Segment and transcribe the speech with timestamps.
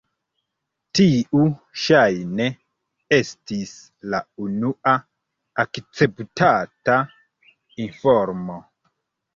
[0.99, 1.41] Tiu
[1.81, 2.47] ŝajne
[3.19, 3.75] estis
[4.15, 4.97] la unua
[5.67, 7.01] akceptata
[7.89, 8.61] informo.